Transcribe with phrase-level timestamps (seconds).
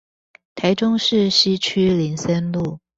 [0.55, 2.79] 台中市西區林森路